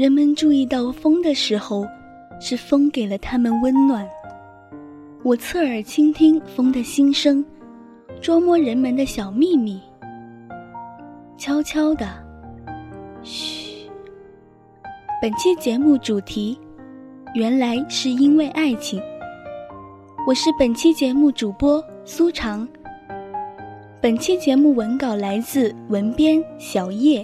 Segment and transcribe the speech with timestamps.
[0.00, 1.86] 人们注意到风的时候，
[2.40, 4.08] 是风给了他们温暖。
[5.22, 7.44] 我侧耳倾听风的心声，
[8.18, 9.78] 捉摸人们的小秘密。
[11.36, 12.08] 悄悄的，
[13.22, 13.90] 嘘。
[15.20, 16.58] 本期节目主题，
[17.34, 18.98] 原来是因为爱情。
[20.26, 22.66] 我是本期节目主播苏长。
[24.00, 27.22] 本期节目文稿来自文编小叶。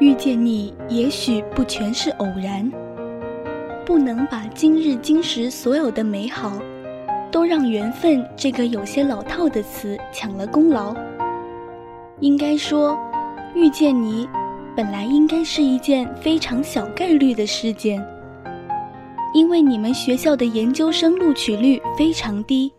[0.00, 2.70] 遇见你，也许不全是偶然。
[3.86, 6.58] 不能把今日今时所有的美好，
[7.30, 10.94] 都让缘分这个有些老套的词抢了功劳。
[12.20, 12.98] 应该说，
[13.54, 14.28] 遇见你，
[14.74, 18.04] 本来应该是一件非常小概率的事件。
[19.32, 22.72] 因为你们学校的研究生录取率非常低，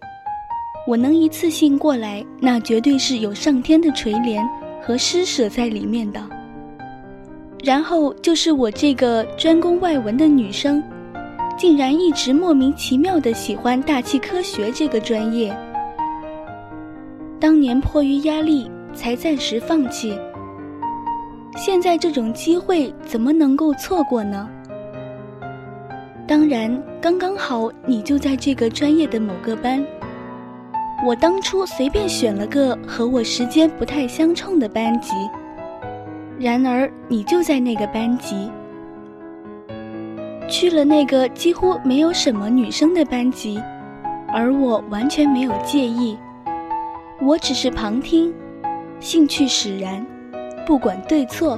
[0.87, 4.45] 我能一次性过来，那绝对是有上天的垂怜
[4.81, 6.19] 和施舍在里面的。
[7.65, 10.83] 然后就是我这个专攻外文的女生，
[11.57, 15.51] 竟然一直莫名其妙的喜欢大气科学这个专业。
[17.39, 20.15] 当年迫于压力才暂时放弃，
[21.57, 24.47] 现在这种机会怎么能够错过呢？
[26.27, 29.83] 当然，刚刚好你就在这个专业的某个班。
[31.03, 35.13] 我当初随便选了个和我时间不太相冲的班级。
[36.37, 38.51] 然而，你就在那个班级，
[40.49, 43.61] 去了那个几乎没有什么女生的班级，
[44.27, 46.17] 而我完全没有介意，
[47.21, 48.33] 我只是旁听，
[48.99, 50.05] 兴趣使然，
[50.67, 51.57] 不管对错，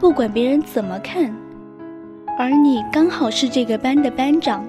[0.00, 1.32] 不管别人怎么看，
[2.36, 4.66] 而你刚好是这个班的班长，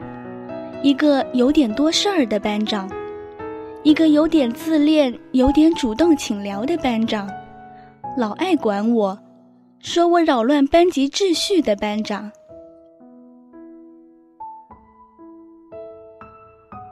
[0.83, 2.87] 一个有点多事儿的班长，
[3.81, 7.27] 一个有点自恋、有点主动请聊的班长。
[8.17, 9.19] 老爱管我，
[9.79, 12.31] 说我扰乱班级秩序的班长，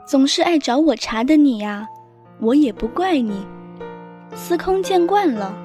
[0.06, 1.88] 总是爱找我茬的你呀，
[2.40, 3.46] 我也不怪你，
[4.34, 5.56] 司空见惯了，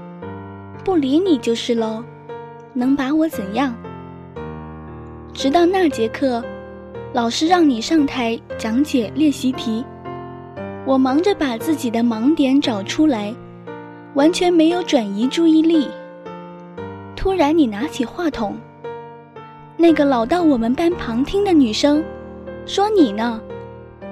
[0.86, 2.02] 不理你就是喽，
[2.74, 3.76] 能把我怎样？
[5.34, 6.42] 直到那节课，
[7.12, 9.84] 老师让你上台讲解练习题，
[10.88, 13.36] 我忙着把自己的盲点找出来，
[14.20, 15.88] 完全没有转移注意力。
[17.16, 18.54] 突然，你拿起话筒，
[19.78, 22.04] 那个老到我们班旁听的女生，
[22.66, 23.40] 说你呢，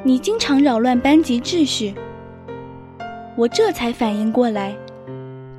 [0.04, 1.94] 你经常扰乱班级秩序。
[3.36, 4.74] 我这才反应过来，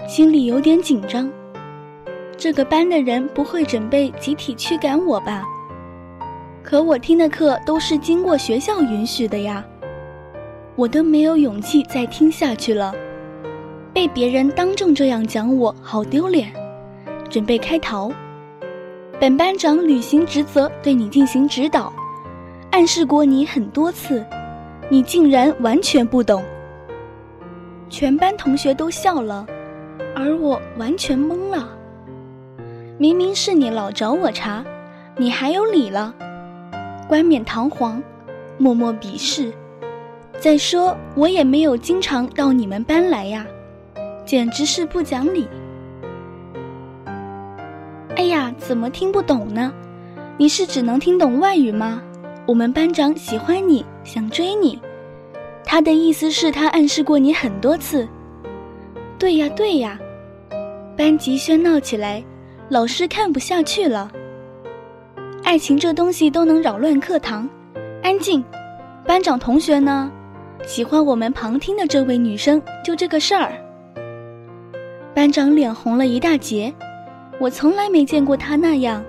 [0.08, 1.30] 心里有点紧张。
[2.34, 5.44] 这个班的人不会准备集体驱赶我吧？
[6.62, 9.62] 可我听的课都是经过学校允许的呀，
[10.74, 12.94] 我都没有勇气再听下去了。
[13.98, 16.52] 被别人当众这样讲我，好丢脸。
[17.28, 18.12] 准备开逃，
[19.18, 21.92] 本班长履行职责，对你进行指导，
[22.70, 24.24] 暗示过你很多次，
[24.88, 26.44] 你竟然完全不懂。
[27.90, 29.44] 全班同学都笑了，
[30.14, 31.68] 而我完全懵了。
[32.98, 34.64] 明明是你老找我茬，
[35.16, 36.14] 你还有理了？
[37.08, 38.00] 冠冕堂皇，
[38.58, 39.52] 默默鄙视。
[40.38, 43.44] 再说我也没有经常到你们班来呀，
[44.28, 45.48] 简直是不讲理。
[48.14, 49.72] 哎呀，怎么听不懂呢？
[50.36, 52.02] 你是只能听懂外语吗？
[52.46, 54.78] 我们班长喜欢你，想追你，
[55.64, 58.06] 他的意思是他暗示过你很多次。
[59.18, 59.98] 对呀，对呀，
[60.94, 62.22] 班级喧闹起来，
[62.68, 64.12] 老师看不下去了。
[65.42, 67.48] 爱情这东西都能扰乱课堂，
[68.02, 68.44] 安静。
[69.06, 70.12] 班长同学呢？
[70.66, 73.52] 喜欢我们旁听的这位女生，就这个事儿。
[75.18, 76.72] 班长脸红了一大截。
[77.40, 79.02] 我从来没见过他那样。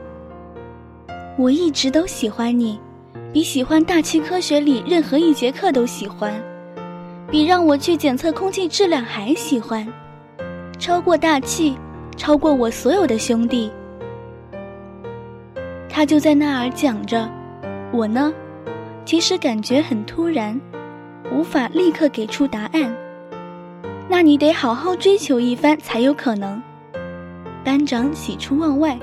[1.37, 2.79] 我一直都喜欢你，
[3.31, 6.33] 比喜欢大气科学里任何一节课都喜欢，
[7.29, 9.87] 比让我去检测空气质量还喜欢，
[10.79, 11.77] 超过大气，
[12.17, 13.71] 超过我所有的兄弟。
[15.87, 17.29] 他就在那儿讲着，
[17.93, 18.33] 我呢，
[19.05, 20.59] 其实感觉很突然，
[21.31, 22.97] 无法立刻给出答案。
[24.11, 26.61] 那你得好好追求一番才有可能。
[27.63, 28.97] 班长喜出望外，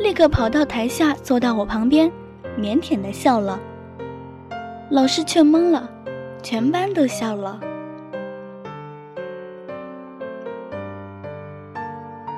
[0.00, 2.10] 立刻跑到台下坐到我旁边，
[2.58, 3.60] 腼腆的笑了。
[4.90, 5.88] 老师却懵了，
[6.42, 7.60] 全班都笑了。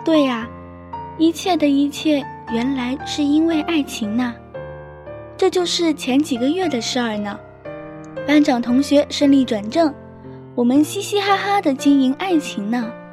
[0.04, 0.46] 对呀，
[1.16, 2.22] 一切的一切
[2.52, 4.34] 原来是因为爱情呢。
[5.38, 7.40] 这就是前几个月的事儿呢。
[8.26, 9.92] 班长同学顺利转正，
[10.56, 13.03] 我们嘻嘻哈哈的经营爱情呢。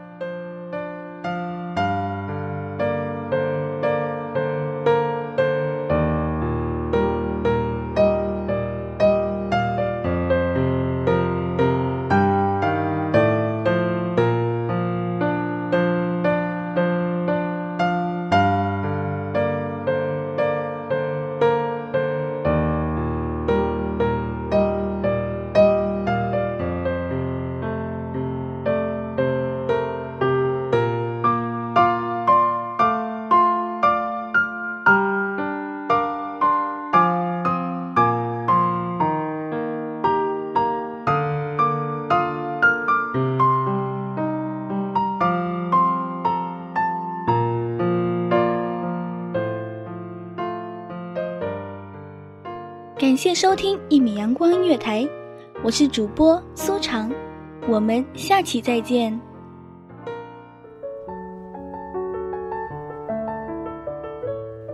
[53.21, 55.07] 谢收听一米阳光音乐台，
[55.63, 57.11] 我是主播苏长，
[57.69, 59.15] 我们下期再见。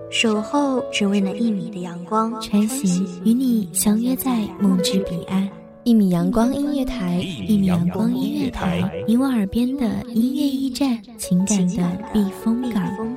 [0.10, 5.50] 守候只为那一米的阳光，穿行与你相约在梦之彼岸。
[5.84, 13.17] 一米阳光音乐台，一米阳光音乐台，你我耳边的音乐驿站，情感的避风港。